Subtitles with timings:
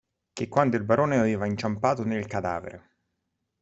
[0.33, 2.95] Che quando il barone aveva inciampato nel cadavere.